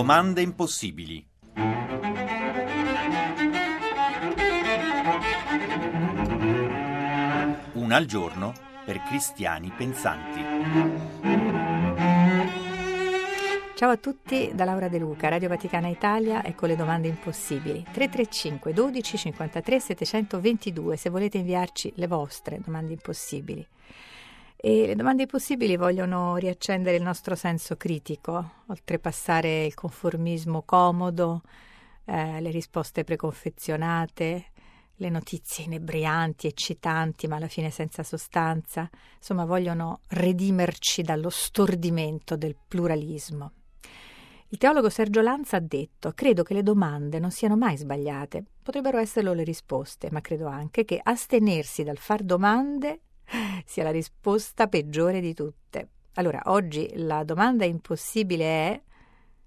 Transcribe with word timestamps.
Domande 0.00 0.40
impossibili. 0.40 1.22
Una 7.74 7.96
al 7.96 8.06
giorno 8.06 8.54
per 8.86 9.02
cristiani 9.02 9.70
pensanti. 9.76 10.40
Ciao 13.74 13.90
a 13.90 13.96
tutti 13.98 14.50
da 14.54 14.64
Laura 14.64 14.88
De 14.88 14.98
Luca, 14.98 15.28
Radio 15.28 15.50
Vaticana 15.50 15.88
Italia 15.88 16.40
e 16.40 16.54
con 16.54 16.68
le 16.68 16.76
domande 16.76 17.08
impossibili. 17.08 17.84
335 17.92 18.72
12 18.72 19.16
53 19.18 19.80
722 19.80 20.96
se 20.96 21.10
volete 21.10 21.36
inviarci 21.36 21.92
le 21.96 22.06
vostre 22.06 22.58
domande 22.64 22.94
impossibili. 22.94 23.66
E 24.62 24.86
le 24.86 24.94
domande 24.94 25.22
impossibili 25.22 25.74
vogliono 25.76 26.36
riaccendere 26.36 26.96
il 26.98 27.02
nostro 27.02 27.34
senso 27.34 27.78
critico, 27.78 28.56
oltrepassare 28.66 29.64
il 29.64 29.72
conformismo 29.72 30.64
comodo, 30.66 31.40
eh, 32.04 32.42
le 32.42 32.50
risposte 32.50 33.02
preconfezionate, 33.02 34.44
le 34.96 35.08
notizie 35.08 35.64
inebrianti, 35.64 36.46
eccitanti, 36.46 37.26
ma 37.26 37.36
alla 37.36 37.48
fine 37.48 37.70
senza 37.70 38.02
sostanza. 38.02 38.86
Insomma, 39.16 39.46
vogliono 39.46 40.00
redimerci 40.08 41.00
dallo 41.00 41.30
stordimento 41.30 42.36
del 42.36 42.54
pluralismo. 42.68 43.52
Il 44.48 44.58
teologo 44.58 44.90
Sergio 44.90 45.22
Lanza 45.22 45.56
ha 45.56 45.60
detto: 45.60 46.12
Credo 46.12 46.42
che 46.42 46.52
le 46.52 46.62
domande 46.62 47.18
non 47.18 47.30
siano 47.30 47.56
mai 47.56 47.78
sbagliate, 47.78 48.44
potrebbero 48.62 48.98
esserlo 48.98 49.32
le 49.32 49.44
risposte, 49.44 50.10
ma 50.10 50.20
credo 50.20 50.48
anche 50.48 50.84
che 50.84 51.00
astenersi 51.02 51.82
dal 51.82 51.96
far 51.96 52.22
domande 52.22 53.00
sia 53.64 53.82
la 53.82 53.90
risposta 53.90 54.66
peggiore 54.66 55.20
di 55.20 55.34
tutte. 55.34 55.88
Allora, 56.14 56.42
oggi 56.46 56.90
la 56.94 57.22
domanda 57.24 57.64
impossibile 57.64 58.44
è: 58.44 58.80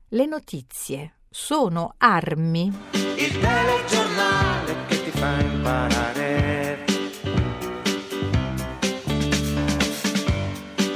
le 0.09 0.25
notizie 0.25 1.15
sono 1.29 1.95
armi? 1.97 2.71
Il 3.15 3.39
telegiornale 3.39 4.75
che 4.87 5.03
ti 5.03 5.11
fa 5.11 5.39
imparare. 5.41 6.85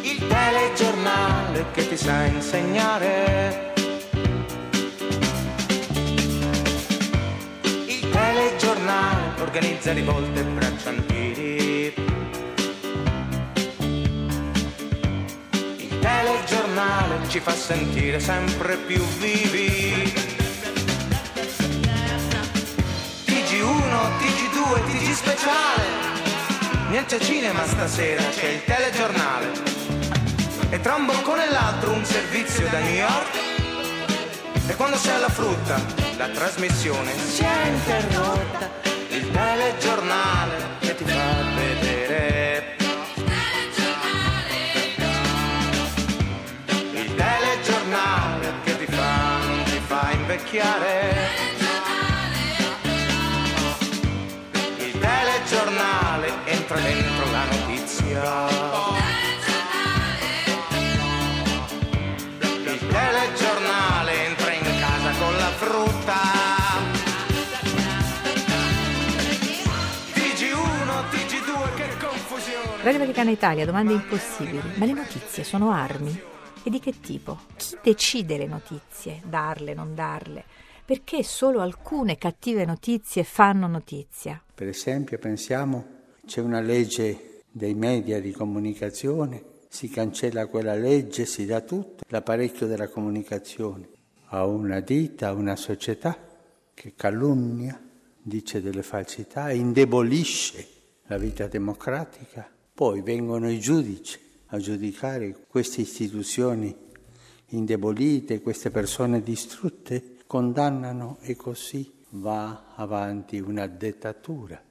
Il 0.04 0.28
telegiornale 0.28 1.66
che 1.74 1.90
ti 1.90 1.98
sa 1.98 2.26
insegnare. 2.26 3.74
Il 7.88 8.10
telegiornale 8.10 9.42
organizza 9.42 9.94
rivolte 9.94 10.40
e 10.40 10.44
bracciantini. 10.44 11.67
Telegiornale 16.28 17.30
ci 17.30 17.40
fa 17.40 17.56
sentire 17.56 18.20
sempre 18.20 18.76
più 18.76 19.02
vivi. 19.20 20.14
TG1, 23.26 23.94
TG2, 24.20 24.86
TG 24.86 25.14
speciale. 25.14 25.86
Niente 26.90 27.20
cinema 27.22 27.66
stasera, 27.66 28.22
c'è 28.30 28.48
il 28.48 28.64
telegiornale. 28.66 29.52
E 30.70 30.82
tra 30.82 30.96
un 30.96 31.06
boccone 31.06 31.48
e 31.48 31.52
l'altro 31.52 31.94
un 31.94 32.04
servizio 32.04 32.68
da 32.70 32.80
New 32.80 32.94
York. 32.94 33.36
E 34.68 34.76
quando 34.76 34.98
c'è 34.98 35.18
la 35.18 35.30
frutta, 35.30 35.80
la 36.18 36.28
trasmissione 36.28 37.18
si 37.18 37.44
è 37.44 37.68
interrotta. 37.68 38.70
Il 39.10 39.32
telegiornale 39.32 40.76
che 40.80 40.96
ti 40.96 41.06
fa 41.06 41.44
vedere. 41.56 42.77
Fa 50.48 50.56
invecchiare. 50.56 51.14
Il 54.78 55.00
telegiornale 55.00 56.32
entra 56.46 56.80
dentro 56.80 57.32
la 57.32 57.44
notizia. 57.46 58.48
Il 62.40 62.88
telegiornale 62.88 64.26
entra 64.28 64.52
in 64.54 64.64
casa 64.80 65.12
con 65.20 65.36
la 65.36 65.52
frutta. 65.58 66.16
TG1, 70.14 71.10
TG2, 71.12 71.76
che 71.76 71.98
confusione. 72.00 72.84
Radio 72.84 73.00
Vaticana 73.00 73.32
Italia, 73.32 73.66
domande 73.66 73.94
impossibili. 73.94 74.62
Ma 74.76 74.86
le 74.86 74.94
notizie 74.94 75.44
sono 75.44 75.72
armi? 75.72 76.36
E 76.68 76.70
di 76.70 76.82
che 76.82 77.00
tipo? 77.00 77.40
Chi 77.56 77.78
decide 77.82 78.38
le 78.38 78.46
notizie? 78.46 79.22
Darle, 79.26 79.74
non 79.74 79.96
darle? 79.96 80.44
Perché 80.84 81.24
solo 81.24 81.62
alcune 81.62 82.18
cattive 82.18 82.66
notizie 82.66 83.24
fanno 83.24 83.68
notizia? 83.68 84.44
Per 84.54 84.68
esempio, 84.68 85.18
pensiamo 85.18 85.86
c'è 86.26 86.42
una 86.42 86.60
legge 86.60 87.44
dei 87.50 87.74
media 87.74 88.20
di 88.20 88.34
comunicazione, 88.34 89.42
si 89.70 89.88
cancella 89.88 90.48
quella 90.48 90.76
legge, 90.76 91.26
si 91.26 91.46
dà 91.46 91.62
tutto, 91.62 92.04
l'apparecchio 92.10 92.68
della 92.68 92.90
comunicazione 92.90 93.88
a 94.26 94.46
una 94.46 94.82
ditta, 94.82 95.30
a 95.30 95.34
una 95.34 95.56
società 95.56 96.20
che 96.74 96.96
calunnia, 96.98 97.82
dice 98.22 98.62
delle 98.62 98.84
falsità, 98.84 99.54
indebolisce 99.54 100.68
la 101.06 101.18
vita 101.18 101.48
democratica. 101.48 102.46
Poi 102.74 103.02
vengono 103.02 103.50
i 103.50 103.58
giudici 103.58 104.26
a 104.48 104.58
giudicare 104.58 105.46
queste 105.48 105.82
istituzioni 105.82 106.76
indebolite, 107.48 108.42
queste 108.42 108.70
persone 108.70 109.22
distrutte, 109.22 110.16
condannano 110.28 111.18
e 111.22 111.36
così 111.36 111.92
va 112.12 112.74
avanti 112.76 113.40
una 113.40 113.68
dittatura. 113.68 114.62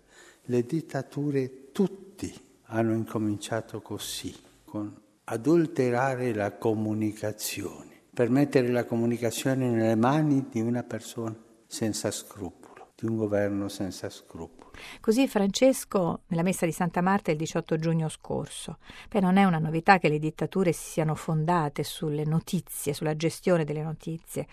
Le 0.43 0.63
dittature 0.65 1.73
tutti 1.73 2.33
hanno 2.67 2.95
incominciato 2.95 3.81
così, 3.81 4.35
con 4.65 4.95
adulterare 5.25 6.33
la 6.35 6.53
comunicazione, 6.53 8.01
per 8.13 8.31
mettere 8.31 8.69
la 8.69 8.85
comunicazione 8.85 9.69
nelle 9.69 9.97
mani 9.97 10.47
di 10.51 10.61
una 10.61 10.83
persona 10.83 11.37
senza 11.67 12.11
scrupolo, 12.11 12.66
di 12.97 13.07
un 13.07 13.17
governo 13.17 13.69
senza 13.69 14.09
scrupolo. 14.09 14.71
Così 15.01 15.29
Francesco 15.29 16.23
nella 16.29 16.43
messa 16.43 16.65
di 16.65 16.73
Santa 16.73 17.03
Marta 17.03 17.31
il 17.31 17.37
18 17.37 17.77
giugno 17.77 18.09
scorso. 18.09 18.79
Beh, 19.11 19.21
non 19.21 19.37
è 19.37 19.45
una 19.45 19.59
novità 19.59 19.99
che 19.99 20.09
le 20.09 20.19
dittature 20.19 20.73
si 20.73 20.91
siano 20.93 21.15
fondate 21.15 21.85
sulle 21.85 22.25
notizie, 22.25 22.95
sulla 22.95 23.15
gestione 23.15 23.65
delle 23.65 23.83
notizie. 23.83 24.47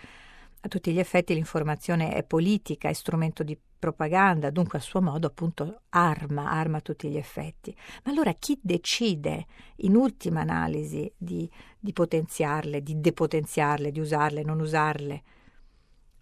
A 0.60 0.68
tutti 0.68 0.92
gli 0.92 0.98
effetti 0.98 1.32
l'informazione 1.32 2.14
è 2.14 2.22
politica, 2.22 2.90
è 2.90 2.92
strumento 2.92 3.42
di 3.42 3.58
propaganda, 3.78 4.50
dunque 4.50 4.78
a 4.78 4.82
suo 4.82 5.00
modo 5.00 5.26
appunto 5.26 5.80
arma, 5.90 6.50
arma 6.50 6.78
a 6.78 6.82
tutti 6.82 7.08
gli 7.08 7.16
effetti. 7.16 7.74
Ma 8.04 8.12
allora 8.12 8.32
chi 8.32 8.58
decide 8.62 9.46
in 9.76 9.94
ultima 9.94 10.40
analisi 10.40 11.10
di, 11.16 11.50
di 11.78 11.92
potenziarle, 11.92 12.82
di 12.82 13.00
depotenziarle, 13.00 13.90
di 13.90 14.00
usarle, 14.00 14.42
non 14.42 14.60
usarle, 14.60 15.22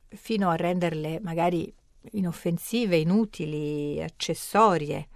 fino 0.09 0.51
a 0.51 0.57
renderle 0.57 1.21
magari 1.21 1.73
inoffensive, 2.13 2.97
inutili, 2.97 4.03
accessorie, 4.03 5.09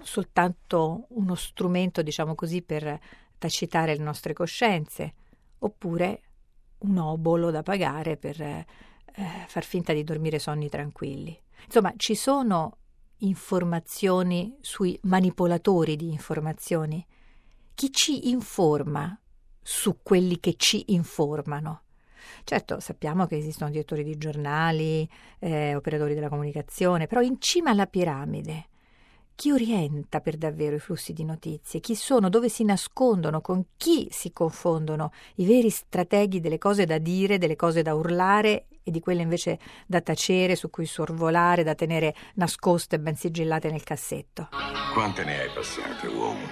soltanto 0.00 1.06
uno 1.10 1.34
strumento, 1.34 2.02
diciamo 2.02 2.34
così, 2.34 2.62
per 2.62 2.98
tacitare 3.38 3.96
le 3.96 4.02
nostre 4.02 4.32
coscienze, 4.32 5.14
oppure 5.58 6.22
un 6.78 6.98
obolo 6.98 7.50
da 7.50 7.62
pagare 7.62 8.16
per 8.16 8.40
eh, 8.40 8.66
far 9.46 9.64
finta 9.64 9.92
di 9.92 10.04
dormire 10.04 10.38
sonni 10.38 10.68
tranquilli. 10.68 11.36
Insomma, 11.64 11.92
ci 11.96 12.14
sono 12.14 12.76
informazioni 13.18 14.56
sui 14.60 14.98
manipolatori 15.02 15.96
di 15.96 16.10
informazioni. 16.10 17.04
Chi 17.74 17.90
ci 17.92 18.30
informa 18.30 19.18
su 19.60 19.98
quelli 20.02 20.38
che 20.38 20.54
ci 20.56 20.92
informano? 20.92 21.82
Certo, 22.44 22.80
sappiamo 22.80 23.26
che 23.26 23.36
esistono 23.36 23.70
direttori 23.70 24.04
di 24.04 24.16
giornali, 24.18 25.08
eh, 25.38 25.74
operatori 25.74 26.14
della 26.14 26.28
comunicazione, 26.28 27.06
però 27.06 27.20
in 27.20 27.40
cima 27.40 27.70
alla 27.70 27.86
piramide 27.86 28.68
chi 29.38 29.52
orienta 29.52 30.18
per 30.18 30.36
davvero 30.36 30.74
i 30.74 30.80
flussi 30.80 31.12
di 31.12 31.22
notizie? 31.22 31.78
Chi 31.78 31.94
sono? 31.94 32.28
Dove 32.28 32.48
si 32.48 32.64
nascondono? 32.64 33.40
Con 33.40 33.66
chi 33.76 34.08
si 34.10 34.32
confondono 34.32 35.12
i 35.36 35.46
veri 35.46 35.70
strateghi 35.70 36.40
delle 36.40 36.58
cose 36.58 36.86
da 36.86 36.98
dire, 36.98 37.38
delle 37.38 37.54
cose 37.54 37.82
da 37.82 37.94
urlare 37.94 38.66
e 38.82 38.90
di 38.90 38.98
quelle 38.98 39.22
invece 39.22 39.60
da 39.86 40.00
tacere, 40.00 40.56
su 40.56 40.70
cui 40.70 40.86
sorvolare, 40.86 41.62
da 41.62 41.76
tenere 41.76 42.16
nascoste 42.34 42.96
e 42.96 42.98
ben 42.98 43.14
sigillate 43.14 43.70
nel 43.70 43.84
cassetto? 43.84 44.48
Quante 44.92 45.22
ne 45.22 45.42
hai 45.42 45.50
passate, 45.54 46.08
uomo? 46.08 46.44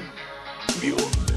Bionde. 0.78 1.35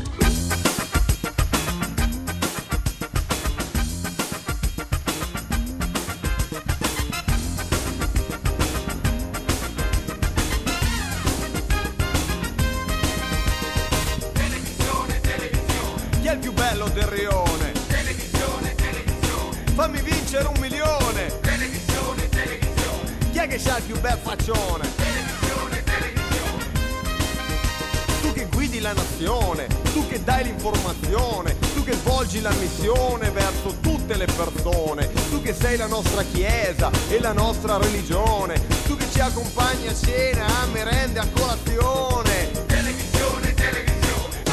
Chiesa 37.30 37.34
e 37.34 37.34
la 37.34 37.34
nostra 37.34 37.78
religione, 37.78 38.68
tu 38.86 38.96
che 38.96 39.06
ci 39.12 39.20
accompagni 39.20 39.88
a 39.88 39.94
cena, 39.94 40.46
a 40.46 40.66
merende, 40.68 41.20
a 41.20 41.28
colazione. 41.28 42.52
Televisione, 42.66 43.54
televisione. 43.54 44.44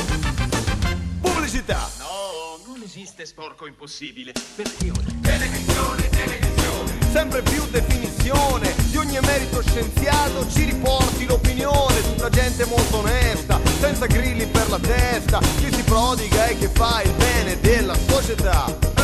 Pubblicità! 1.20 1.88
No, 1.98 2.60
non 2.66 2.82
esiste 2.82 3.24
sporco 3.24 3.66
impossibile. 3.66 4.32
Perfezione. 4.32 5.20
Televisione, 5.20 6.08
televisione. 6.08 7.12
Sempre 7.12 7.42
più 7.42 7.64
definizione 7.70 8.74
di 8.90 8.96
ogni 8.96 9.16
emerito 9.16 9.62
scienziato 9.62 10.46
ci 10.50 10.64
riporti 10.64 11.26
l'opinione, 11.26 12.02
tutta 12.02 12.28
gente 12.28 12.66
molto 12.66 12.98
onesta, 12.98 13.58
senza 13.80 14.06
grilli 14.06 14.46
per 14.46 14.68
la 14.68 14.78
testa, 14.78 15.40
che 15.60 15.72
si 15.72 15.82
prodiga 15.82 16.46
e 16.46 16.58
che 16.58 16.68
fa 16.68 17.00
il 17.02 17.12
bene 17.12 17.58
della 17.60 17.96
società. 18.06 18.95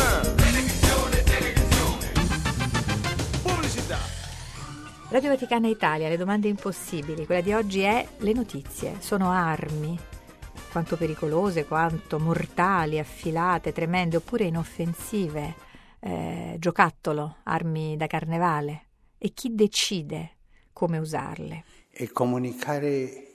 Radio 5.13 5.29
Vaticana 5.29 5.67
Italia, 5.67 6.09
le 6.09 6.17
domande 6.17 6.47
impossibili. 6.47 7.27
Quella 7.27 7.41
di 7.41 7.53
oggi 7.53 7.81
è 7.81 8.03
le 8.17 8.33
notizie. 8.33 8.95
Sono 8.99 9.29
armi, 9.29 9.95
quanto 10.71 10.97
pericolose, 10.97 11.65
quanto 11.65 12.17
mortali, 12.17 12.97
affilate, 12.97 13.71
tremende 13.73 14.17
oppure 14.17 14.45
inoffensive, 14.45 15.53
eh, 15.99 16.55
giocattolo, 16.57 17.35
armi 17.43 17.95
da 17.95 18.07
carnevale. 18.07 18.85
E 19.19 19.33
chi 19.33 19.53
decide 19.53 20.37
come 20.73 20.97
usarle? 20.97 21.63
E 21.91 22.11
comunicare 22.11 23.27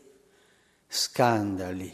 scandali 0.89 1.93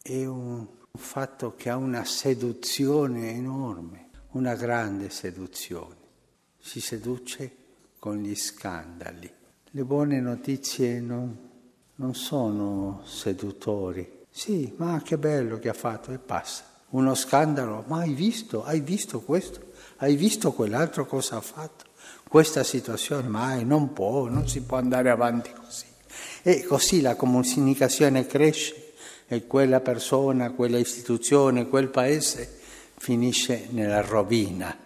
è 0.00 0.24
un 0.24 0.66
fatto 0.94 1.54
che 1.56 1.68
ha 1.68 1.76
una 1.76 2.06
seduzione 2.06 3.32
enorme, 3.32 4.08
una 4.30 4.54
grande 4.54 5.10
seduzione. 5.10 5.96
Si 6.58 6.80
seduce 6.80 7.64
con 8.06 8.18
gli 8.18 8.36
scandali. 8.36 9.28
Le 9.72 9.82
buone 9.82 10.20
notizie 10.20 11.00
non, 11.00 11.36
non 11.96 12.14
sono 12.14 13.02
seduttori. 13.04 14.26
Sì, 14.30 14.72
ma 14.76 15.02
che 15.04 15.18
bello 15.18 15.58
che 15.58 15.68
ha 15.68 15.72
fatto 15.72 16.12
e 16.12 16.18
passa. 16.18 16.62
Uno 16.90 17.16
scandalo, 17.16 17.82
ma 17.88 18.02
hai 18.02 18.14
visto, 18.14 18.62
hai 18.62 18.78
visto 18.78 19.22
questo, 19.22 19.72
hai 19.96 20.14
visto 20.14 20.52
quell'altro 20.52 21.04
cosa 21.04 21.38
ha 21.38 21.40
fatto? 21.40 21.86
Questa 22.28 22.62
situazione, 22.62 23.26
mai, 23.26 23.64
non 23.64 23.92
può, 23.92 24.28
non 24.28 24.46
si 24.46 24.62
può 24.62 24.76
andare 24.76 25.10
avanti 25.10 25.50
così. 25.52 25.86
E 26.42 26.62
così 26.62 27.00
la 27.00 27.16
comunicazione 27.16 28.24
cresce 28.24 28.92
e 29.26 29.48
quella 29.48 29.80
persona, 29.80 30.52
quella 30.52 30.78
istituzione, 30.78 31.66
quel 31.66 31.88
paese 31.88 32.56
finisce 32.98 33.66
nella 33.70 34.00
rovina. 34.00 34.78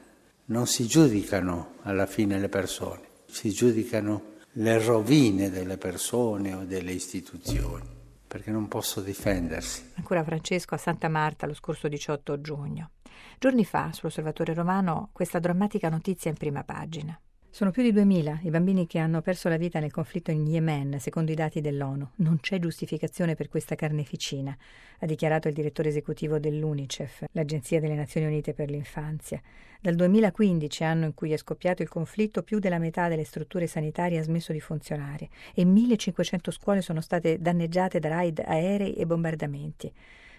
Non 0.47 0.67
si 0.67 0.87
giudicano 0.87 1.75
alla 1.83 2.07
fine 2.07 2.39
le 2.39 2.49
persone, 2.49 3.09
si 3.31 3.51
giudicano 3.51 4.37
le 4.55 4.85
rovine 4.85 5.51
delle 5.51 5.79
persone 5.79 6.55
o 6.55 6.65
delle 6.65 6.93
istituzioni, 6.93 7.89
perché 8.27 8.51
non 8.51 8.69
posso 8.69 9.01
difendersi. 9.01 9.93
Ancora 9.95 10.25
Francesco 10.25 10.75
a 10.75 10.79
Santa 10.79 11.09
Marta 11.09 11.47
lo 11.47 11.55
scorso 11.55 11.89
18 11.89 12.41
giugno. 12.41 12.91
Giorni 13.39 13.65
fa, 13.65 13.91
sull'Osservatore 13.93 14.53
Romano, 14.55 15.11
questa 15.13 15.39
drammatica 15.39 15.89
notizia 15.89 16.31
in 16.31 16.37
prima 16.37 16.65
pagina. 16.65 17.19
Sono 17.53 17.73
più 17.73 17.83
di 17.83 17.91
2000 17.91 18.43
i 18.45 18.51
bambini 18.51 18.87
che 18.87 19.01
hanno 19.01 19.23
perso 19.23 19.49
la 19.49 19.57
vita 19.57 19.81
nel 19.81 19.91
conflitto 19.91 20.31
in 20.31 20.47
Yemen, 20.47 21.01
secondo 21.01 21.33
i 21.33 21.35
dati 21.35 21.61
dell'ONU. 21.61 22.09
Non 22.17 22.39
c'è 22.39 22.61
giustificazione 22.61 23.35
per 23.35 23.49
questa 23.49 23.75
carneficina, 23.75 24.57
ha 25.01 25.05
dichiarato 25.05 25.49
il 25.49 25.55
direttore 25.55 25.89
esecutivo 25.89 26.39
dell'UNICEF, 26.39 27.25
l'Agenzia 27.33 27.81
delle 27.81 27.97
Nazioni 27.97 28.27
Unite 28.27 28.55
per 28.55 28.71
l'Infanzia. 28.71 29.41
Dal 29.81 29.97
2015, 29.97 30.85
anno 30.85 31.07
in 31.07 31.15
cui 31.15 31.33
è 31.33 31.37
scoppiato 31.37 31.83
il 31.83 31.89
conflitto, 31.89 32.45
più 32.45 32.61
della 32.61 32.79
metà 32.79 33.09
delle 33.09 33.25
strutture 33.25 33.67
sanitarie 33.67 34.21
ha 34.21 34.23
smesso 34.23 34.53
di 34.53 34.61
funzionare 34.61 35.29
e 35.53 35.65
1500 35.65 36.53
scuole 36.53 36.83
sono 36.83 37.01
state 37.01 37.41
danneggiate 37.41 37.99
da 37.99 38.11
raid 38.11 38.45
aerei 38.47 38.95
e 38.95 39.07
bombardamenti. 39.07 39.93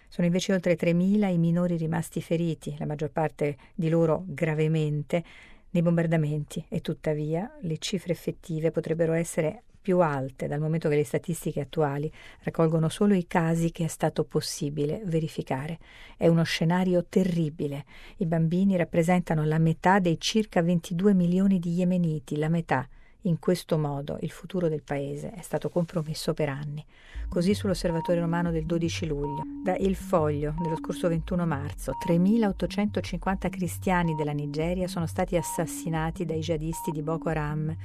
Sono 0.08 0.28
invece 0.28 0.52
oltre 0.52 0.76
3.000 0.76 1.32
i 1.32 1.38
minori 1.38 1.78
rimasti 1.78 2.22
feriti, 2.22 2.76
la 2.78 2.86
maggior 2.86 3.12
parte 3.12 3.56
di 3.74 3.88
loro 3.88 4.26
gravemente, 4.28 5.24
nei 5.72 5.82
bombardamenti 5.82 6.66
e 6.70 6.82
tuttavia 6.82 7.52
le 7.62 7.78
cifre 7.78 8.14
effettive 8.14 8.72
potrebbero 8.72 9.14
essere 9.14 9.64
più 9.82 10.00
alte 10.00 10.48
dal 10.48 10.60
momento 10.60 10.90
che 10.90 10.96
le 10.96 11.04
statistiche 11.04 11.62
attuali 11.62 12.12
raccolgono 12.44 12.88
solo 12.88 13.16
i 13.16 13.26
casi 13.26 13.72
che 13.72 13.86
è 13.86 13.88
stato 13.88 14.24
possibile 14.24 15.02
verificare. 15.06 15.80
È 16.16 16.28
uno 16.28 16.44
scenario 16.44 17.06
terribile. 17.10 17.86
I 18.18 18.26
bambini 18.28 18.78
rappresentano 18.78 19.44
la 19.44 19.58
metà 19.58 20.00
dei 20.00 20.20
circa 20.20 20.62
22 20.62 21.14
milioni 21.14 21.58
di 21.60 21.72
yemeniti, 21.72 22.38
la 22.38 22.50
metà. 22.50 22.88
In 23.26 23.38
questo 23.38 23.78
modo 23.78 24.18
il 24.22 24.32
futuro 24.32 24.68
del 24.68 24.82
paese 24.82 25.32
è 25.32 25.42
stato 25.42 25.70
compromesso 25.70 26.34
per 26.34 26.50
anni. 26.50 26.84
Così 27.30 27.54
sull'Osservatorio 27.54 28.22
Romano 28.22 28.50
del 28.50 28.66
12 28.66 29.06
luglio. 29.06 29.44
Da 29.64 29.76
Il 29.76 29.96
Foglio 29.96 30.56
dello 30.60 30.78
scorso 30.78 31.08
21 31.08 31.46
marzo, 31.46 31.94
3.850 32.04 33.50
cristiani 33.52 34.16
della 34.16 34.32
Nigeria 34.32 34.88
sono 34.88 35.06
stati 35.06 35.38
assassinati 35.38 36.26
dai 36.26 36.40
jihadisti 36.40 36.90
di 36.90 37.04
Boko 37.04 37.30
Haram 37.30 37.76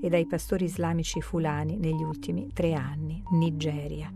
e 0.00 0.08
dai 0.08 0.26
pastori 0.26 0.64
islamici 0.64 1.20
fulani 1.20 1.76
negli 1.76 2.02
ultimi 2.02 2.50
tre 2.52 2.74
anni. 2.74 3.22
Nigeria. 3.30 4.12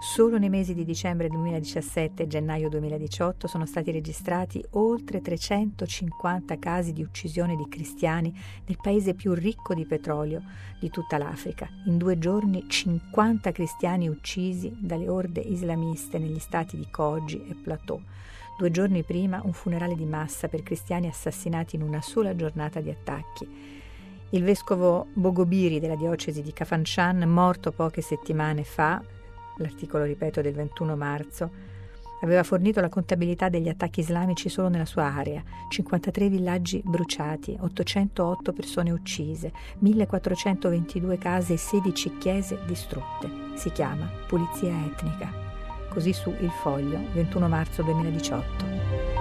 Solo 0.00 0.38
nei 0.38 0.48
mesi 0.48 0.74
di 0.74 0.84
dicembre 0.84 1.28
2017 1.28 2.22
e 2.22 2.26
gennaio 2.26 2.68
2018 2.68 3.46
sono 3.46 3.66
stati 3.66 3.90
registrati 3.90 4.64
oltre 4.70 5.20
350 5.20 6.58
casi 6.58 6.92
di 6.92 7.02
uccisione 7.02 7.56
di 7.56 7.66
cristiani 7.68 8.34
nel 8.66 8.78
paese 8.80 9.14
più 9.14 9.34
ricco 9.34 9.74
di 9.74 9.84
petrolio 9.84 10.42
di 10.78 10.90
tutta 10.90 11.18
l'Africa. 11.18 11.68
In 11.86 11.98
due 11.98 12.18
giorni 12.18 12.64
50 12.68 13.52
cristiani 13.52 14.08
uccisi 14.08 14.74
dalle 14.78 15.08
orde 15.08 15.40
islamiste 15.40 16.18
negli 16.18 16.38
stati 16.38 16.76
di 16.76 16.88
Kogi 16.90 17.42
e 17.48 17.54
Plateau. 17.54 18.00
Due 18.58 18.70
giorni 18.70 19.02
prima 19.02 19.40
un 19.42 19.52
funerale 19.52 19.94
di 19.94 20.04
massa 20.04 20.48
per 20.48 20.62
cristiani 20.62 21.08
assassinati 21.08 21.76
in 21.76 21.82
una 21.82 22.02
sola 22.02 22.36
giornata 22.36 22.80
di 22.80 22.90
attacchi. 22.90 23.79
Il 24.32 24.44
vescovo 24.44 25.08
Bogobiri 25.12 25.80
della 25.80 25.96
diocesi 25.96 26.40
di 26.40 26.52
Kafanchan, 26.52 27.28
morto 27.28 27.72
poche 27.72 28.00
settimane 28.00 28.62
fa, 28.62 29.02
l'articolo 29.56 30.04
ripeto 30.04 30.40
del 30.40 30.54
21 30.54 30.94
marzo, 30.94 31.50
aveva 32.22 32.44
fornito 32.44 32.80
la 32.80 32.88
contabilità 32.88 33.48
degli 33.48 33.68
attacchi 33.68 33.98
islamici 33.98 34.48
solo 34.48 34.68
nella 34.68 34.84
sua 34.84 35.04
area, 35.04 35.42
53 35.68 36.28
villaggi 36.28 36.80
bruciati, 36.84 37.56
808 37.58 38.52
persone 38.52 38.92
uccise, 38.92 39.52
1422 39.78 41.18
case 41.18 41.54
e 41.54 41.58
16 41.58 42.18
chiese 42.18 42.58
distrutte. 42.66 43.28
Si 43.54 43.72
chiama 43.72 44.08
pulizia 44.28 44.70
etnica. 44.70 45.32
Così 45.88 46.12
su 46.12 46.32
Il 46.38 46.50
Foglio, 46.50 47.00
21 47.14 47.48
marzo 47.48 47.82
2018. 47.82 49.19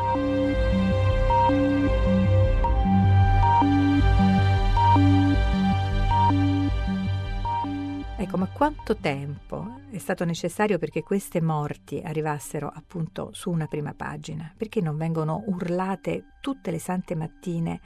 Ecco, 8.29 8.38
ma 8.38 8.48
quanto 8.48 8.95
tempo 8.95 9.79
è 9.89 9.98
stato 9.98 10.24
necessario 10.24 10.77
perché 10.77 11.01
queste 11.01 11.41
morti 11.41 12.00
arrivassero 12.05 12.71
appunto 12.71 13.31
su 13.33 13.50
una 13.50 13.65
prima 13.65 13.95
pagina? 13.95 14.53
Perché 14.55 14.81
non 14.81 14.98
vengono 14.98 15.41
urlate 15.48 16.36
tutte 16.39 16.69
le 16.69 16.77
sante 16.77 17.15
mattine 17.15 17.81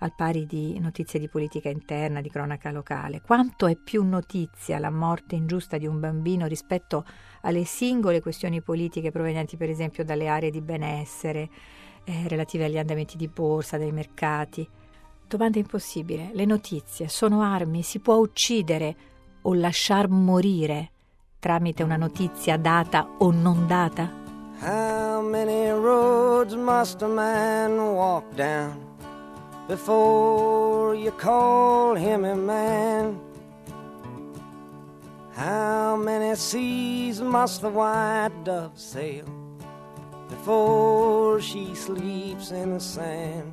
al 0.00 0.12
pari 0.16 0.46
di 0.46 0.76
notizie 0.80 1.20
di 1.20 1.28
politica 1.28 1.68
interna, 1.68 2.20
di 2.20 2.28
cronaca 2.28 2.72
locale? 2.72 3.20
Quanto 3.20 3.68
è 3.68 3.76
più 3.76 4.02
notizia 4.02 4.80
la 4.80 4.90
morte 4.90 5.36
ingiusta 5.36 5.78
di 5.78 5.86
un 5.86 6.00
bambino 6.00 6.48
rispetto 6.48 7.04
alle 7.42 7.62
singole 7.62 8.20
questioni 8.20 8.62
politiche 8.62 9.12
provenienti 9.12 9.56
per 9.56 9.70
esempio 9.70 10.04
dalle 10.04 10.26
aree 10.26 10.50
di 10.50 10.60
benessere, 10.60 11.48
eh, 12.02 12.26
relative 12.26 12.64
agli 12.64 12.78
andamenti 12.78 13.16
di 13.16 13.28
borsa, 13.28 13.78
dei 13.78 13.92
mercati? 13.92 14.68
Domanda 15.28 15.60
impossibile. 15.60 16.30
Le 16.32 16.46
notizie 16.46 17.06
sono 17.06 17.42
armi? 17.42 17.82
Si 17.82 18.00
può 18.00 18.16
uccidere? 18.16 19.12
O 19.46 19.54
lasciar 19.54 20.08
morire 20.08 20.90
tramite 21.38 21.82
una 21.82 21.96
notizia 21.96 22.56
data 22.56 23.06
o 23.18 23.30
non 23.30 23.66
data? 23.66 24.10
How 24.60 25.20
many 25.20 25.70
roads 25.70 26.54
must 26.54 27.02
a 27.02 27.08
man 27.08 27.76
walk 27.78 28.24
down 28.34 28.78
before 29.66 30.94
you 30.94 31.12
call 31.12 31.96
him 31.96 32.24
a 32.24 32.34
man? 32.34 33.20
How 35.36 35.96
many 35.96 36.34
seas 36.36 37.20
must 37.20 37.60
the 37.60 37.68
white 37.68 38.32
dove 38.44 38.78
sail 38.78 39.26
before 40.28 41.40
she 41.40 41.74
sleeps 41.74 42.50
in 42.52 42.72
the 42.72 42.80
sand? 42.80 43.52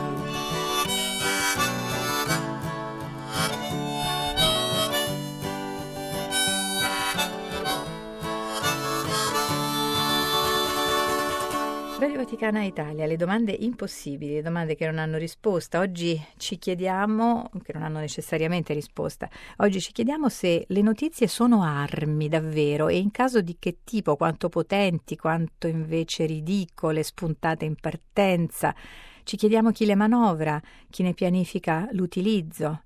Vaticana 12.21 12.63
Italia, 12.63 13.07
le 13.07 13.15
domande 13.15 13.51
impossibili, 13.51 14.35
le 14.35 14.41
domande 14.43 14.75
che 14.75 14.85
non 14.85 14.99
hanno 14.99 15.17
risposta. 15.17 15.79
Oggi 15.79 16.23
ci 16.37 16.59
chiediamo, 16.59 17.49
che 17.63 17.73
non 17.73 17.81
hanno 17.81 17.97
necessariamente 17.97 18.75
risposta, 18.75 19.27
oggi 19.57 19.81
ci 19.81 19.91
chiediamo 19.91 20.29
se 20.29 20.65
le 20.67 20.81
notizie 20.83 21.27
sono 21.27 21.63
armi 21.63 22.29
davvero 22.29 22.89
e 22.89 22.99
in 22.99 23.09
caso 23.09 23.41
di 23.41 23.55
che 23.57 23.77
tipo, 23.83 24.17
quanto 24.17 24.49
potenti, 24.49 25.15
quanto 25.15 25.65
invece 25.65 26.27
ridicole, 26.27 27.01
spuntate 27.01 27.65
in 27.65 27.73
partenza. 27.73 28.75
Ci 29.23 29.35
chiediamo 29.35 29.71
chi 29.71 29.87
le 29.87 29.95
manovra, 29.95 30.61
chi 30.91 31.01
ne 31.01 31.15
pianifica 31.15 31.89
l'utilizzo. 31.93 32.83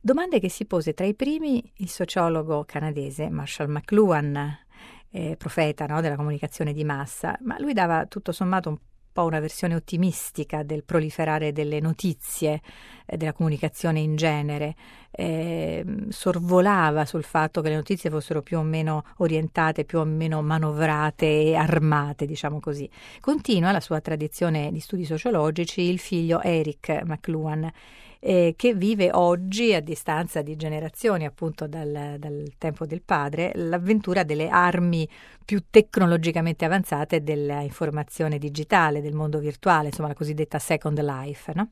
Domande 0.00 0.40
che 0.40 0.48
si 0.48 0.64
pose 0.64 0.92
tra 0.92 1.06
i 1.06 1.14
primi 1.14 1.62
il 1.76 1.88
sociologo 1.88 2.64
canadese 2.64 3.30
Marshall 3.30 3.70
McLuhan, 3.70 4.58
eh, 5.10 5.36
profeta 5.36 5.86
no, 5.86 6.00
della 6.00 6.16
comunicazione 6.16 6.72
di 6.72 6.84
massa, 6.84 7.36
ma 7.42 7.58
lui 7.58 7.72
dava 7.72 8.06
tutto 8.06 8.32
sommato 8.32 8.68
un 8.68 8.78
po' 9.12 9.24
una 9.24 9.40
versione 9.40 9.74
ottimistica 9.74 10.62
del 10.62 10.84
proliferare 10.84 11.52
delle 11.52 11.80
notizie, 11.80 12.60
eh, 13.06 13.16
della 13.16 13.32
comunicazione 13.32 14.00
in 14.00 14.16
genere, 14.16 14.76
eh, 15.10 15.84
sorvolava 16.08 17.04
sul 17.04 17.24
fatto 17.24 17.60
che 17.60 17.68
le 17.70 17.76
notizie 17.76 18.10
fossero 18.10 18.42
più 18.42 18.58
o 18.58 18.62
meno 18.62 19.04
orientate, 19.18 19.84
più 19.84 19.98
o 19.98 20.04
meno 20.04 20.42
manovrate 20.42 21.26
e 21.26 21.54
armate, 21.54 22.26
diciamo 22.26 22.60
così. 22.60 22.88
Continua 23.20 23.72
la 23.72 23.80
sua 23.80 24.00
tradizione 24.00 24.70
di 24.72 24.80
studi 24.80 25.04
sociologici 25.04 25.82
il 25.82 25.98
figlio 25.98 26.40
Eric 26.42 27.02
McLuhan, 27.04 27.70
eh, 28.20 28.54
che 28.56 28.74
vive 28.74 29.10
oggi, 29.12 29.74
a 29.74 29.80
distanza 29.80 30.42
di 30.42 30.56
generazioni 30.56 31.24
appunto 31.24 31.66
dal, 31.66 32.16
dal, 32.18 32.52
tempo 32.58 32.84
del 32.84 33.02
padre, 33.02 33.52
l'avventura 33.54 34.24
delle 34.24 34.48
armi 34.48 35.08
più 35.44 35.62
tecnologicamente 35.70 36.64
avanzate 36.64 37.22
della 37.22 37.60
informazione 37.60 38.38
digitale, 38.38 39.00
del 39.00 39.14
mondo 39.14 39.38
virtuale, 39.38 39.88
insomma 39.88 40.08
la 40.08 40.14
cosiddetta 40.14 40.58
Second 40.58 41.00
Life. 41.00 41.52
No? 41.54 41.70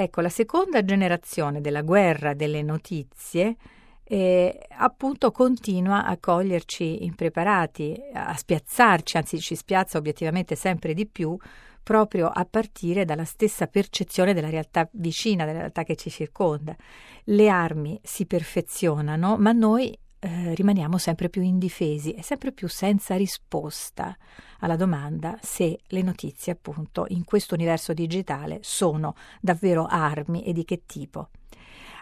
Ecco, 0.00 0.20
la 0.20 0.28
seconda 0.28 0.84
generazione 0.84 1.60
della 1.60 1.82
guerra 1.82 2.32
delle 2.32 2.62
notizie 2.62 3.56
eh, 4.04 4.56
appunto 4.76 5.32
continua 5.32 6.04
a 6.04 6.16
coglierci 6.18 7.02
impreparati, 7.02 8.00
a 8.12 8.32
spiazzarci, 8.36 9.16
anzi 9.16 9.40
ci 9.40 9.56
spiazza 9.56 9.98
obiettivamente 9.98 10.54
sempre 10.54 10.94
di 10.94 11.04
più 11.04 11.36
proprio 11.82 12.28
a 12.28 12.44
partire 12.44 13.04
dalla 13.04 13.24
stessa 13.24 13.66
percezione 13.66 14.34
della 14.34 14.50
realtà 14.50 14.88
vicina, 14.92 15.44
della 15.44 15.58
realtà 15.58 15.82
che 15.82 15.96
ci 15.96 16.10
circonda. 16.10 16.76
Le 17.24 17.48
armi 17.48 17.98
si 18.00 18.24
perfezionano, 18.24 19.36
ma 19.36 19.50
noi 19.50 19.98
eh, 20.20 20.54
rimaniamo 20.54 20.98
sempre 20.98 21.28
più 21.28 21.42
indifesi 21.42 22.12
e 22.12 22.22
sempre 22.22 22.52
più 22.52 22.68
senza 22.68 23.16
risposta 23.16 24.16
alla 24.60 24.76
domanda 24.76 25.38
se 25.40 25.80
le 25.86 26.02
notizie, 26.02 26.52
appunto, 26.52 27.06
in 27.08 27.24
questo 27.24 27.54
universo 27.54 27.92
digitale 27.92 28.58
sono 28.62 29.14
davvero 29.40 29.86
armi 29.86 30.44
e 30.44 30.52
di 30.52 30.64
che 30.64 30.82
tipo. 30.86 31.28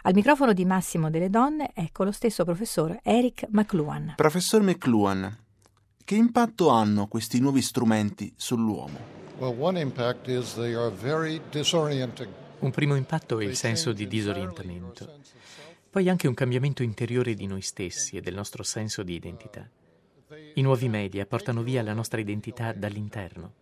Al 0.03 0.13
microfono 0.13 0.53
di 0.53 0.65
Massimo 0.65 1.09
delle 1.09 1.29
Donne, 1.29 1.71
ecco 1.73 2.03
lo 2.03 2.11
stesso 2.11 2.43
professor 2.43 2.97
Eric 3.03 3.47
McLuhan. 3.49 4.13
Professor 4.15 4.61
McLuhan, 4.61 5.37
che 6.03 6.15
impatto 6.15 6.69
hanno 6.69 7.07
questi 7.07 7.39
nuovi 7.39 7.61
strumenti 7.61 8.33
sull'uomo? 8.35 8.97
Un 12.59 12.71
primo 12.71 12.95
impatto 12.95 13.39
è 13.39 13.43
il 13.43 13.55
senso 13.55 13.91
di 13.91 14.07
disorientamento, 14.07 15.19
poi 15.97 16.09
anche 16.09 16.27
un 16.27 16.35
cambiamento 16.35 16.83
interiore 16.83 17.33
di 17.33 17.47
noi 17.47 17.61
stessi 17.61 18.17
e 18.17 18.21
del 18.21 18.35
nostro 18.35 18.61
senso 18.61 19.01
di 19.01 19.15
identità. 19.15 19.67
I 20.53 20.61
nuovi 20.61 20.89
media 20.89 21.25
portano 21.25 21.63
via 21.63 21.81
la 21.81 21.93
nostra 21.93 22.21
identità 22.21 22.71
dall'interno. 22.71 23.53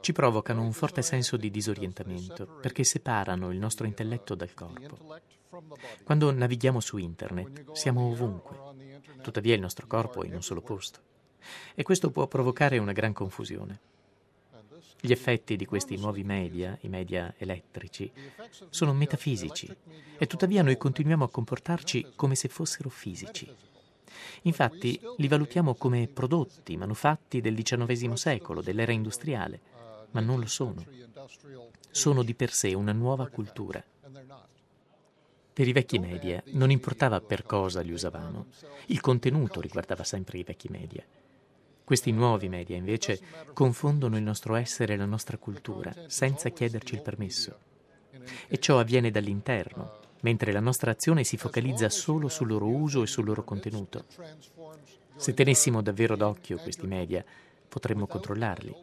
Ci 0.00 0.12
provocano 0.12 0.62
un 0.62 0.72
forte 0.72 1.02
senso 1.02 1.36
di 1.36 1.50
disorientamento 1.50 2.46
perché 2.46 2.82
separano 2.82 3.50
il 3.50 3.58
nostro 3.58 3.84
intelletto 3.84 4.34
dal 4.34 4.54
corpo. 4.54 5.20
Quando 6.02 6.32
navighiamo 6.32 6.80
su 6.80 6.96
internet 6.96 7.72
siamo 7.72 8.08
ovunque, 8.08 8.56
tuttavia 9.20 9.54
il 9.54 9.60
nostro 9.60 9.86
corpo 9.86 10.22
è 10.22 10.26
in 10.26 10.36
un 10.36 10.42
solo 10.42 10.62
posto 10.62 11.00
e 11.74 11.82
questo 11.82 12.10
può 12.10 12.26
provocare 12.26 12.78
una 12.78 12.92
gran 12.92 13.12
confusione. 13.12 13.80
Gli 15.04 15.12
effetti 15.12 15.56
di 15.56 15.66
questi 15.66 15.98
nuovi 15.98 16.24
media, 16.24 16.78
i 16.80 16.88
media 16.88 17.34
elettrici, 17.36 18.10
sono 18.70 18.94
metafisici 18.94 19.68
e 20.16 20.26
tuttavia 20.26 20.62
noi 20.62 20.78
continuiamo 20.78 21.24
a 21.24 21.28
comportarci 21.28 22.12
come 22.16 22.34
se 22.34 22.48
fossero 22.48 22.88
fisici. 22.88 23.46
Infatti 24.44 24.98
li 25.18 25.28
valutiamo 25.28 25.74
come 25.74 26.08
prodotti, 26.08 26.78
manufatti 26.78 27.42
del 27.42 27.54
XIX 27.54 28.14
secolo, 28.14 28.62
dell'era 28.62 28.92
industriale, 28.92 29.60
ma 30.12 30.20
non 30.20 30.40
lo 30.40 30.46
sono. 30.46 30.82
Sono 31.90 32.22
di 32.22 32.32
per 32.32 32.50
sé 32.50 32.72
una 32.72 32.92
nuova 32.92 33.28
cultura. 33.28 33.84
Per 35.52 35.68
i 35.68 35.72
vecchi 35.72 35.98
media 35.98 36.42
non 36.52 36.70
importava 36.70 37.20
per 37.20 37.42
cosa 37.42 37.82
li 37.82 37.92
usavamo, 37.92 38.46
il 38.86 39.02
contenuto 39.02 39.60
riguardava 39.60 40.02
sempre 40.02 40.38
i 40.38 40.44
vecchi 40.44 40.68
media. 40.70 41.04
Questi 41.84 42.12
nuovi 42.12 42.48
media, 42.48 42.76
invece, 42.76 43.20
confondono 43.52 44.16
il 44.16 44.22
nostro 44.22 44.54
essere 44.54 44.94
e 44.94 44.96
la 44.96 45.04
nostra 45.04 45.36
cultura, 45.36 45.92
senza 46.06 46.48
chiederci 46.48 46.94
il 46.94 47.02
permesso. 47.02 47.58
E 48.48 48.58
ciò 48.58 48.78
avviene 48.78 49.10
dall'interno, 49.10 50.00
mentre 50.22 50.50
la 50.50 50.60
nostra 50.60 50.92
azione 50.92 51.24
si 51.24 51.36
focalizza 51.36 51.90
solo 51.90 52.28
sul 52.28 52.48
loro 52.48 52.66
uso 52.68 53.02
e 53.02 53.06
sul 53.06 53.26
loro 53.26 53.44
contenuto. 53.44 54.06
Se 55.16 55.34
tenessimo 55.34 55.82
davvero 55.82 56.16
d'occhio 56.16 56.56
questi 56.56 56.86
media, 56.86 57.22
potremmo 57.68 58.06
controllarli. 58.06 58.74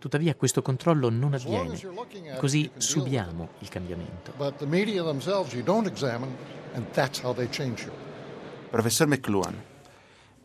Tuttavia 0.00 0.34
questo 0.34 0.62
controllo 0.62 1.10
non 1.10 1.34
avviene, 1.34 1.78
così 2.38 2.68
subiamo 2.76 3.50
il 3.60 3.68
cambiamento. 3.68 4.32
Professor 8.68 9.06
McLuhan, 9.06 9.62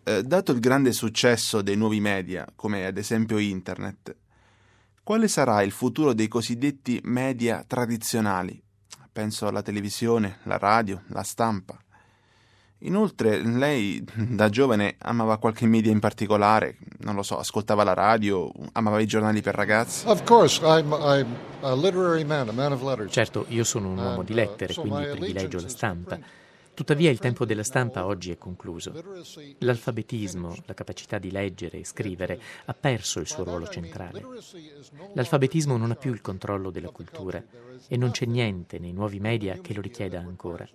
eh, 0.07 0.23
dato 0.23 0.53
il 0.53 0.61
grande 0.61 0.93
successo 0.93 1.61
dei 1.61 1.75
nuovi 1.75 1.99
media, 1.99 2.47
come 2.55 2.85
ad 2.85 2.97
esempio 2.97 3.37
Internet, 3.39 4.15
quale 5.03 5.27
sarà 5.27 5.61
il 5.63 5.71
futuro 5.71 6.13
dei 6.13 6.29
cosiddetti 6.29 7.01
media 7.03 7.65
tradizionali? 7.67 8.61
Penso 9.11 9.47
alla 9.47 9.61
televisione, 9.61 10.39
la 10.43 10.57
radio, 10.57 11.01
la 11.07 11.23
stampa. 11.23 11.77
Inoltre, 12.81 13.41
lei 13.41 14.01
da 14.13 14.47
giovane 14.47 14.95
amava 14.99 15.39
qualche 15.39 15.65
media 15.65 15.91
in 15.91 15.99
particolare? 15.99 16.77
Non 16.99 17.15
lo 17.15 17.23
so, 17.23 17.37
ascoltava 17.37 17.83
la 17.83 17.93
radio, 17.93 18.49
amava 18.73 19.01
i 19.01 19.07
giornali 19.07 19.41
per 19.41 19.55
ragazzi? 19.55 20.07
Certo, 23.09 23.45
io 23.49 23.65
sono 23.65 23.89
un 23.89 23.97
uomo 23.97 24.23
di 24.23 24.33
lettere, 24.33 24.73
quindi 24.73 25.05
privilegio 25.07 25.59
la 25.59 25.67
stampa. 25.67 26.19
Tuttavia 26.77 27.10
il 27.10 27.17
tempo 27.17 27.43
della 27.43 27.63
stampa 27.63 28.05
oggi 28.05 28.29
è 28.29 28.38
concluso. 28.38 28.93
L'alfabetismo, 29.57 30.55
la 30.67 30.75
capacità 30.75 31.17
di 31.17 31.31
leggere 31.31 31.79
e 31.79 31.84
scrivere, 31.84 32.39
ha 32.65 32.74
perso 32.75 33.19
il 33.19 33.25
suo 33.25 33.43
ruolo 33.43 33.67
centrale. 33.67 34.24
L'alfabetismo 35.13 35.75
non 35.75 35.89
ha 35.89 35.96
più 35.96 36.13
il 36.13 36.22
controllo 36.22 36.69
della 36.69 36.91
cultura 36.91 37.43
e 37.88 37.98
non 37.98 38.12
c'è 38.12 38.27
niente 38.27 38.77
nei 38.77 38.93
nuovi 38.93 39.19
media 39.19 39.57
che 39.60 39.74
lo 39.74 39.81
richieda 39.81 40.19
ancora. 40.19 40.69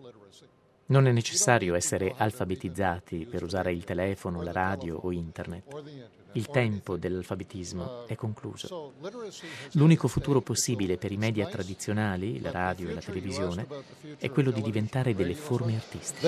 Non 0.92 1.06
è 1.06 1.10
necessario 1.10 1.74
essere 1.74 2.12
alfabetizzati 2.14 3.24
per 3.24 3.42
usare 3.42 3.72
il 3.72 3.82
telefono, 3.82 4.42
la 4.42 4.52
radio 4.52 4.98
o 4.98 5.10
internet. 5.10 5.64
Il 6.32 6.48
tempo 6.48 6.98
dell'alfabetismo 6.98 8.06
è 8.06 8.14
concluso. 8.14 8.92
L'unico 9.72 10.06
futuro 10.06 10.42
possibile 10.42 10.98
per 10.98 11.10
i 11.10 11.16
media 11.16 11.46
tradizionali, 11.46 12.42
la 12.42 12.50
radio 12.50 12.90
e 12.90 12.92
la 12.92 13.00
televisione, 13.00 13.66
è 14.18 14.28
quello 14.28 14.50
di 14.50 14.60
diventare 14.60 15.14
delle 15.14 15.34
forme 15.34 15.76
artistiche. 15.76 16.26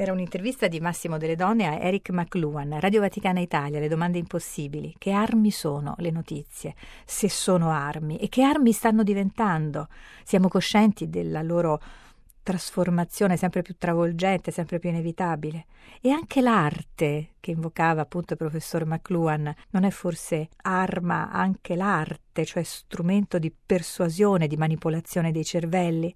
Era 0.00 0.12
un'intervista 0.12 0.68
di 0.68 0.78
Massimo 0.78 1.18
delle 1.18 1.34
Donne 1.34 1.66
a 1.66 1.72
Eric 1.72 2.10
McLuhan, 2.10 2.78
Radio 2.78 3.00
Vaticana 3.00 3.40
Italia, 3.40 3.80
le 3.80 3.88
domande 3.88 4.16
impossibili. 4.18 4.94
Che 4.96 5.10
armi 5.10 5.50
sono 5.50 5.96
le 5.98 6.12
notizie? 6.12 6.76
Se 7.04 7.28
sono 7.28 7.72
armi? 7.72 8.16
E 8.16 8.28
che 8.28 8.44
armi 8.44 8.70
stanno 8.70 9.02
diventando? 9.02 9.88
Siamo 10.22 10.46
coscienti 10.46 11.08
della 11.08 11.42
loro 11.42 11.82
trasformazione 12.44 13.36
sempre 13.36 13.62
più 13.62 13.74
travolgente, 13.76 14.52
sempre 14.52 14.78
più 14.78 14.88
inevitabile. 14.88 15.66
E 16.00 16.10
anche 16.10 16.42
l'arte, 16.42 17.30
che 17.40 17.50
invocava 17.50 18.00
appunto 18.00 18.34
il 18.34 18.38
professor 18.38 18.86
McLuhan, 18.86 19.52
non 19.70 19.82
è 19.82 19.90
forse 19.90 20.48
arma 20.62 21.32
anche 21.32 21.74
l'arte, 21.74 22.44
cioè 22.44 22.62
strumento 22.62 23.40
di 23.40 23.52
persuasione, 23.52 24.46
di 24.46 24.56
manipolazione 24.56 25.32
dei 25.32 25.44
cervelli? 25.44 26.14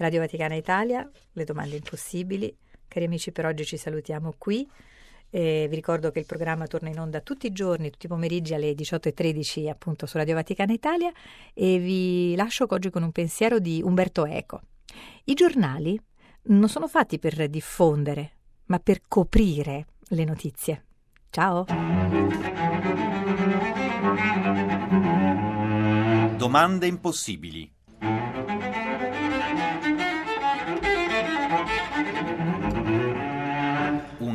Radio 0.00 0.20
Vaticana 0.20 0.54
Italia, 0.54 1.08
le 1.32 1.44
domande 1.44 1.76
impossibili. 1.76 2.56
Cari 2.88 3.04
amici, 3.04 3.32
per 3.32 3.44
oggi 3.44 3.66
ci 3.66 3.76
salutiamo 3.76 4.32
qui. 4.38 4.66
E 5.28 5.66
vi 5.68 5.74
ricordo 5.74 6.10
che 6.10 6.20
il 6.20 6.24
programma 6.24 6.66
torna 6.66 6.88
in 6.88 6.98
onda 6.98 7.20
tutti 7.20 7.46
i 7.46 7.52
giorni, 7.52 7.90
tutti 7.90 8.06
i 8.06 8.08
pomeriggi 8.08 8.54
alle 8.54 8.72
18.13 8.72 9.68
appunto 9.68 10.06
su 10.06 10.16
Radio 10.16 10.34
Vaticana 10.34 10.72
Italia 10.72 11.12
e 11.52 11.78
vi 11.78 12.34
lascio 12.34 12.66
oggi 12.66 12.88
con 12.88 13.02
un 13.02 13.12
pensiero 13.12 13.58
di 13.58 13.82
Umberto 13.84 14.24
Eco. 14.24 14.62
I 15.24 15.34
giornali 15.34 16.00
non 16.44 16.70
sono 16.70 16.88
fatti 16.88 17.18
per 17.18 17.48
diffondere, 17.48 18.38
ma 18.66 18.78
per 18.78 19.02
coprire 19.06 19.86
le 20.08 20.24
notizie. 20.24 20.84
Ciao! 21.28 21.66
Domande 26.38 26.86
impossibili 26.86 27.70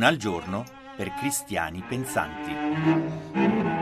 al 0.06 0.16
giorno 0.18 0.64
per 0.96 1.12
cristiani 1.14 1.82
pensanti. 1.86 3.75